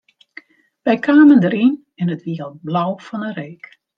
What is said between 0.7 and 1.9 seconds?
Wy kamen deryn